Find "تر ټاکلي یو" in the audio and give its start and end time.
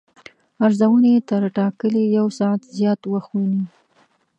1.29-2.27